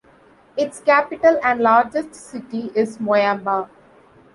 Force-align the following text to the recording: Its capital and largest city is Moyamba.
Its 0.57 0.79
capital 0.79 1.39
and 1.43 1.59
largest 1.61 2.15
city 2.15 2.71
is 2.73 2.97
Moyamba. 2.97 3.69